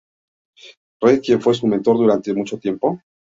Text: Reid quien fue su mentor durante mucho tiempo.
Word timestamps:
Reid 1.03 1.21
quien 1.21 1.39
fue 1.39 1.53
su 1.53 1.67
mentor 1.67 1.95
durante 1.99 2.33
mucho 2.33 2.57
tiempo. 2.57 2.99